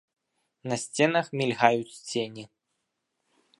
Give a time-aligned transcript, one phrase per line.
[0.71, 2.43] На сценах мільгаюць цені.